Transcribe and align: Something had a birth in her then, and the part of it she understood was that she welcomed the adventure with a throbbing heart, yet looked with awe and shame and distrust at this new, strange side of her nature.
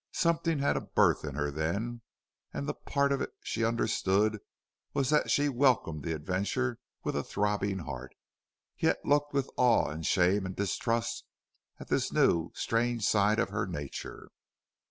Something 0.13 0.57
had 0.57 0.77
a 0.77 0.81
birth 0.81 1.23
in 1.23 1.35
her 1.35 1.51
then, 1.51 2.01
and 2.51 2.67
the 2.67 2.73
part 2.73 3.11
of 3.11 3.21
it 3.21 3.35
she 3.43 3.63
understood 3.63 4.39
was 4.95 5.11
that 5.11 5.29
she 5.29 5.47
welcomed 5.47 6.01
the 6.03 6.15
adventure 6.15 6.79
with 7.03 7.15
a 7.15 7.21
throbbing 7.23 7.77
heart, 7.77 8.15
yet 8.79 9.05
looked 9.05 9.31
with 9.31 9.47
awe 9.57 9.89
and 9.91 10.03
shame 10.03 10.43
and 10.47 10.55
distrust 10.55 11.25
at 11.79 11.89
this 11.89 12.11
new, 12.11 12.49
strange 12.55 13.05
side 13.05 13.37
of 13.37 13.49
her 13.49 13.67
nature. 13.67 14.31